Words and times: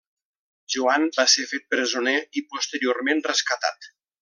Joan 0.75 1.05
va 1.17 1.25
ser 1.33 1.45
fet 1.51 1.67
presoner 1.75 2.15
i 2.41 2.43
posteriorment 2.55 3.23
rescatat. 3.31 3.89